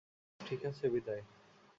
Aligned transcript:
ঠিক 0.39 0.61
আছে, 0.65 0.85
বিদায়। 0.89 1.23